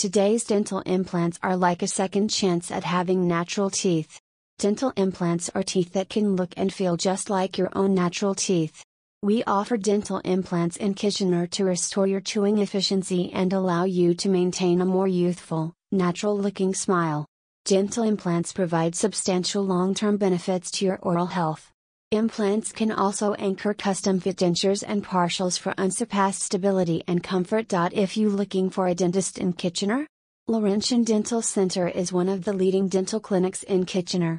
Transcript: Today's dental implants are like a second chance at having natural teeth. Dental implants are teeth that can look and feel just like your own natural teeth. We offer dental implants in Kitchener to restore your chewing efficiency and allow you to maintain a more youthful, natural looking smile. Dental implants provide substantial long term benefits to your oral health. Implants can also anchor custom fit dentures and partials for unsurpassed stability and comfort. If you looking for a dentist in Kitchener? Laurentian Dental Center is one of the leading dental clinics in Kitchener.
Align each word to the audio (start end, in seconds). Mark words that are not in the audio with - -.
Today's 0.00 0.44
dental 0.44 0.80
implants 0.86 1.38
are 1.42 1.58
like 1.58 1.82
a 1.82 1.86
second 1.86 2.28
chance 2.28 2.70
at 2.70 2.84
having 2.84 3.28
natural 3.28 3.68
teeth. 3.68 4.18
Dental 4.58 4.94
implants 4.96 5.50
are 5.54 5.62
teeth 5.62 5.92
that 5.92 6.08
can 6.08 6.36
look 6.36 6.54
and 6.56 6.72
feel 6.72 6.96
just 6.96 7.28
like 7.28 7.58
your 7.58 7.68
own 7.74 7.92
natural 7.92 8.34
teeth. 8.34 8.82
We 9.20 9.44
offer 9.44 9.76
dental 9.76 10.20
implants 10.24 10.78
in 10.78 10.94
Kitchener 10.94 11.46
to 11.48 11.66
restore 11.66 12.06
your 12.06 12.22
chewing 12.22 12.56
efficiency 12.60 13.30
and 13.34 13.52
allow 13.52 13.84
you 13.84 14.14
to 14.14 14.30
maintain 14.30 14.80
a 14.80 14.86
more 14.86 15.06
youthful, 15.06 15.74
natural 15.92 16.34
looking 16.34 16.72
smile. 16.72 17.26
Dental 17.66 18.04
implants 18.04 18.54
provide 18.54 18.94
substantial 18.94 19.62
long 19.62 19.92
term 19.92 20.16
benefits 20.16 20.70
to 20.70 20.86
your 20.86 20.98
oral 21.02 21.26
health. 21.26 21.70
Implants 22.12 22.72
can 22.72 22.90
also 22.90 23.34
anchor 23.34 23.72
custom 23.72 24.18
fit 24.18 24.36
dentures 24.36 24.82
and 24.84 25.04
partials 25.04 25.56
for 25.56 25.72
unsurpassed 25.78 26.42
stability 26.42 27.04
and 27.06 27.22
comfort. 27.22 27.72
If 27.72 28.16
you 28.16 28.30
looking 28.30 28.68
for 28.68 28.88
a 28.88 28.96
dentist 28.96 29.38
in 29.38 29.52
Kitchener? 29.52 30.08
Laurentian 30.48 31.04
Dental 31.04 31.40
Center 31.40 31.86
is 31.86 32.12
one 32.12 32.28
of 32.28 32.44
the 32.44 32.52
leading 32.52 32.88
dental 32.88 33.20
clinics 33.20 33.62
in 33.62 33.86
Kitchener. 33.86 34.38